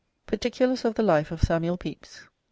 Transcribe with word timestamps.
PARTICULARS 0.25 0.83
OF 0.83 0.95
THE 0.95 1.03
LIFE 1.03 1.29
OF 1.29 1.43
SAMUEL 1.43 1.77
PEPYS. 1.77 2.21